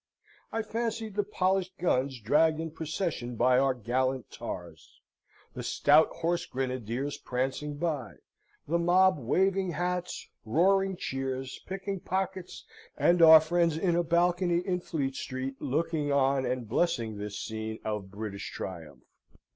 I 0.51 0.63
fancied 0.63 1.13
the 1.13 1.21
polished 1.23 1.77
guns 1.77 2.19
dragged 2.19 2.59
in 2.59 2.71
procession 2.71 3.35
by 3.35 3.59
our 3.59 3.75
gallant 3.75 4.31
tars; 4.31 4.99
the 5.53 5.61
stout 5.61 6.07
horse 6.09 6.47
grenadiers 6.47 7.19
prancing 7.19 7.77
by; 7.77 8.15
the 8.67 8.79
mob 8.79 9.19
waving 9.19 9.73
hats, 9.73 10.27
roaring 10.43 10.95
cheers, 10.97 11.59
picking 11.67 11.99
pockets, 11.99 12.65
and 12.97 13.21
our 13.21 13.39
friends 13.39 13.77
in 13.77 13.95
a 13.95 14.01
balcony 14.01 14.65
in 14.65 14.79
Fleet 14.79 15.13
Street 15.15 15.57
looking 15.61 16.11
on 16.11 16.47
and 16.47 16.67
blessing 16.67 17.19
this 17.19 17.37
scene 17.37 17.77
of 17.85 18.09
British 18.09 18.51
triumph. 18.51 19.03